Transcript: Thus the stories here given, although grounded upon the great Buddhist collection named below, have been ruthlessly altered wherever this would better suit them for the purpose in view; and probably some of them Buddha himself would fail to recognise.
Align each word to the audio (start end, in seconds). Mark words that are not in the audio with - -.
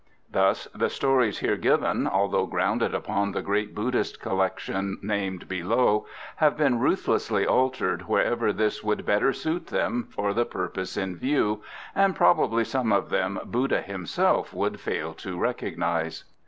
Thus 0.31 0.65
the 0.73 0.89
stories 0.89 1.37
here 1.41 1.57
given, 1.57 2.07
although 2.07 2.47
grounded 2.47 2.95
upon 2.95 3.33
the 3.33 3.43
great 3.43 3.75
Buddhist 3.75 4.19
collection 4.19 4.97
named 5.03 5.47
below, 5.47 6.07
have 6.37 6.57
been 6.57 6.79
ruthlessly 6.79 7.45
altered 7.45 8.07
wherever 8.09 8.51
this 8.51 8.83
would 8.83 9.05
better 9.05 9.31
suit 9.31 9.67
them 9.67 10.07
for 10.09 10.33
the 10.33 10.43
purpose 10.45 10.97
in 10.97 11.17
view; 11.17 11.61
and 11.93 12.15
probably 12.15 12.63
some 12.63 12.91
of 12.91 13.09
them 13.11 13.39
Buddha 13.45 13.83
himself 13.83 14.55
would 14.55 14.79
fail 14.79 15.13
to 15.13 15.37
recognise. 15.37 16.23